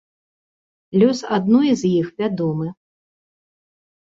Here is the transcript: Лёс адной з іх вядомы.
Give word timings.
Лёс 1.01 1.19
адной 1.37 1.69
з 1.81 1.91
іх 1.99 2.07
вядомы. 2.25 2.67